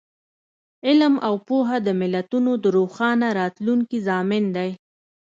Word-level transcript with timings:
علم 0.87 1.13
او 1.27 1.35
پوهه 1.47 1.77
د 1.87 1.89
ملتونو 2.01 2.51
د 2.63 2.65
روښانه 2.77 3.27
راتلونکي 3.39 3.97
ضامن 4.07 4.43
دی. 4.55 4.69